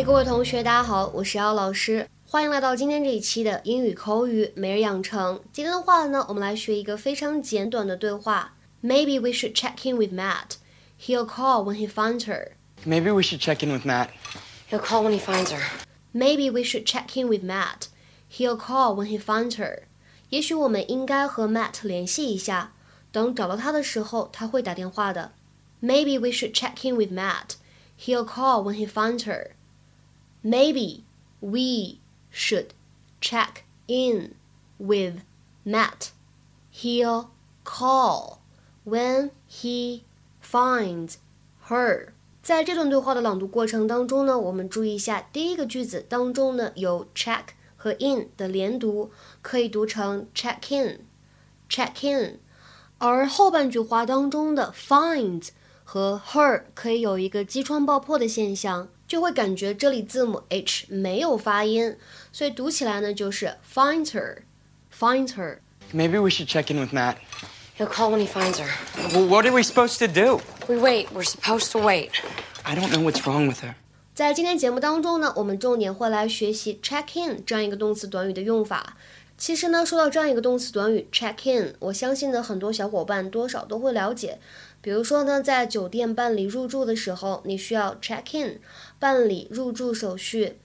[0.00, 5.38] 嗨，各位同学，大家好，我是姚老师，欢迎来到今天这一期的英语口语每日养成。
[5.52, 8.54] 今天的话呢，我们来学一个非常简短的对话。
[8.82, 10.56] Maybe we should check in with Matt.
[10.98, 12.52] He'll call when he finds her.
[12.86, 14.08] Maybe we should check in with Matt.
[14.70, 15.64] He'll call when he finds her.
[16.14, 17.88] Maybe we should check in with Matt.
[18.30, 19.82] He'll call when he finds her.
[20.30, 22.72] 也许我们应该和 Matt 联系一下，
[23.12, 25.32] 等找到他的时候，他会打电话的。
[25.82, 27.56] Maybe we should check in with Matt.
[27.98, 29.50] He'll call when he finds her.
[30.43, 31.03] Maybe
[31.39, 31.99] we
[32.31, 32.69] should
[33.19, 34.35] check in
[34.77, 35.21] with
[35.63, 36.11] Matt.
[36.71, 37.29] He'll
[37.63, 38.39] call
[38.83, 40.03] when he
[40.41, 41.15] finds
[41.67, 42.09] her.
[42.43, 47.45] 在这段对话的朗读过程当中呢，我们注意一下第一个句子当中呢有 check
[47.75, 52.39] 和 in 的连读，可以读成 check in，check in。
[52.99, 55.49] 而后半句话当中的 finds
[55.83, 61.96] 和 her 可以有一个击穿爆破的现象， 就会感觉这里字母 h 没有发音，
[62.30, 65.58] 所以读起来呢就是 finds her，finds her。
[65.92, 67.16] Maybe we should check in with Matt.
[67.76, 68.68] He'll call when he finds her.
[69.12, 70.40] Well, what are we supposed to do?
[70.68, 71.08] We wait.
[71.12, 72.22] We're supposed to wait.
[72.62, 73.74] I don't know what's wrong with her.
[74.14, 78.96] 在今天节目当中呢，我们重点会来学习 check in 这样一个动词短语的用法。
[79.40, 84.38] 其实呢，说到这样一个动词短语 check in，我相信呢很多小伙伴多少都会了解。
[84.82, 88.60] 比如说呢，在酒店办理入住的时候，你需要 check in，
[88.98, 90.56] 办理入住手续；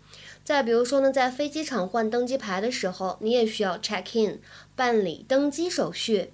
[0.43, 4.41] 再比如说呢，在飞机场换登机牌的时候，你也需要 check in，
[4.75, 6.33] 办理登机手续。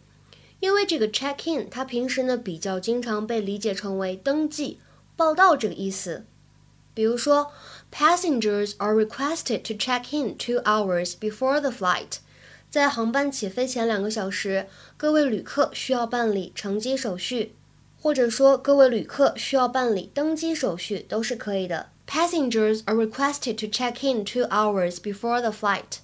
[0.59, 4.79] 因为这个 check in，它平时呢比较经常被理解成为登记、
[5.15, 6.25] 报到这个意思。
[6.95, 7.51] 比如说
[7.93, 12.17] ，passengers are requested to check in two hours before the flight。
[12.71, 14.65] 在航班起飞前两个小时，
[14.95, 17.53] 各位旅客需要办理乘机手续，
[18.01, 21.89] 或者说各位旅客需要办理登机手续都是可以的。
[22.07, 25.99] Passengers are requested to check in two hours before the flight。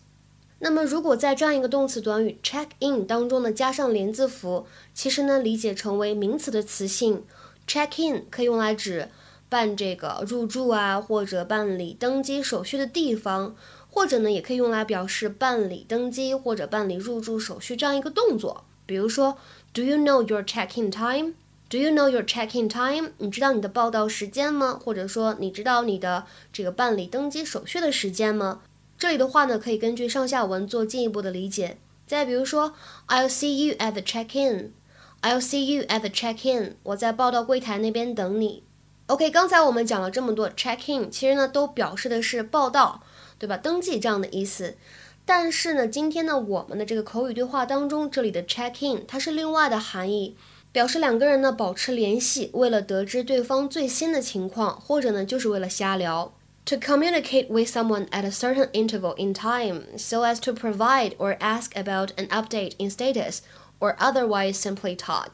[0.60, 7.24] 那么，如果在这样一个动词短语 check in 当中呢加上连字符，其实呢理解成为名词的词性
[7.66, 9.08] ，check in 可以用来指
[9.50, 13.56] 办这个入住啊或者办理登机手续的地方。
[13.90, 18.64] 或者呢，也可以用来表示办理登机或者办理入住手续这样一个动作。
[18.86, 19.40] 比如说
[19.74, 23.12] ，Do you know your check-in time？Do you know your check-in time？
[23.18, 24.80] 你知道你的报到时间吗？
[24.84, 28.62] 或者说，你知道你的这个办理登机手续的时间吗？
[29.00, 31.78] 这里的话呢，可以根据上下文做进一步的理解。
[32.06, 32.74] 再比如说
[33.08, 34.74] ，I'll see you at the check-in。
[35.22, 36.76] I'll see you at the check-in。
[36.84, 38.64] 我在报到柜台那边等你。
[39.08, 43.04] OK，刚才我们讲了这么多 check-in，其实呢都表示的是报到。
[43.40, 43.56] 对吧？
[43.56, 44.78] 登记这样的意思，
[45.24, 50.36] 但是呢，今天呢，我们的这个口语对话当中，这里的 check in 它是另外的含义，
[50.72, 56.34] 表示两个人呢保持联系，为了得知对方最新的情况，或者呢就是为了瞎聊。
[56.66, 61.76] To communicate with someone at a certain interval in time, so as to provide or ask
[61.76, 63.42] about an update in status,
[63.80, 65.34] or otherwise simply talk.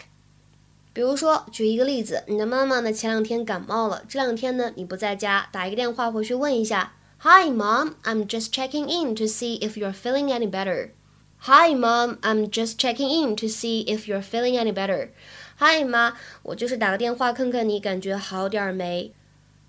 [0.93, 6.93] 比如说，举一个例子，你的妈妈呢前两天感冒了，这两天呢你不在家，打一个电话回去问一下。
[7.21, 7.93] Hi, Mom.
[8.03, 10.89] I'm just checking in to see if you're feeling any better.
[11.39, 12.17] Hi, Mom.
[12.21, 15.09] I'm just checking in to see if you're feeling any better.
[15.57, 19.13] Hi, 妈，我就是打个电话看看你感觉好点儿没。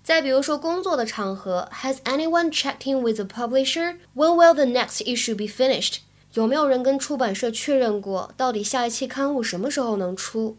[0.03, 3.95] 再比如说工作的场合，Has anyone checked in with the publisher?
[4.13, 6.01] When will the next issue be finished?
[6.33, 10.57] 有没有人跟出版社确认过，到底下一期刊物什么时候能出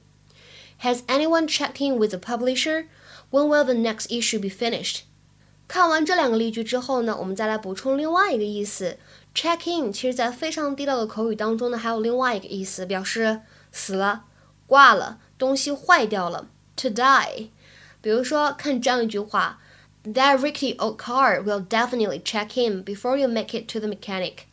[0.82, 2.87] ？Has anyone checked in with the publisher?
[3.31, 5.00] When will the next issue be finished?
[5.69, 8.98] 看完这两个例句之后呢，我们再来补充另外一个意思。
[9.34, 13.41] check in 其实在非常地道的口语当中呢，还有另外一个意思，表示
[13.72, 14.25] 死了、
[14.66, 17.48] 挂了、东西坏掉了，to die。
[18.00, 19.59] 比如说，看这样一句话
[20.04, 24.45] ：That rickety old car will definitely check in before you make it to the mechanic。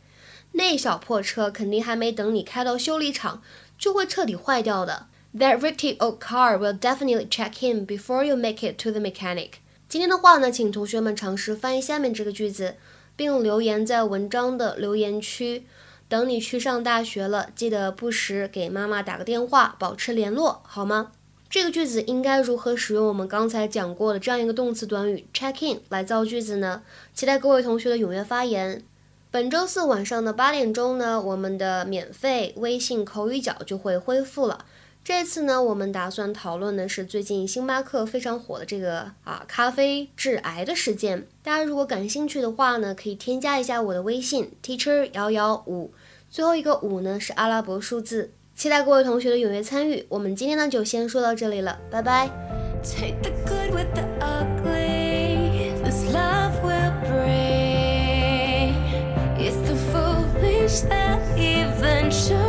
[0.52, 3.40] 那小破车肯定还没等你开到修理厂，
[3.78, 5.06] 就会彻底坏掉的。
[5.36, 9.54] That rickety old car will definitely check in before you make it to the mechanic。
[9.88, 12.76] 今天的话呢，请同学们尝试翻译下面这个句子，
[13.16, 15.66] 并留言在文章的留言区。
[16.08, 21.10] 等你去上大学了，记得不时给妈妈打个电话，保持联络，好吗？
[21.50, 26.82] 这个句子应该如何使用我们刚才讲过的这样一个动词短语 check in 来造句子呢？
[27.12, 28.84] 期待各位同学的踊跃发言。
[29.32, 34.64] 本周四晚上的八点钟呢，我们的免费微信口语角就会恢复了。
[35.04, 41.26] 这次呢，我们打算讨论的是最近星巴克非常火的这个啊咖啡致癌的事件。
[41.42, 45.92] 大家如果感兴趣的话呢，可以添加一下我的微信 teacher 幺幺五，
[46.30, 48.32] 最后一个五呢是阿拉伯数字。
[48.54, 50.06] 期待各位同学的踊跃参与。
[50.08, 52.30] 我们今天呢就先说到这里了，拜拜。
[52.82, 55.74] Take the good with the ugly.
[55.84, 58.72] This love will bring.
[59.36, 62.43] It's the foolish that even show.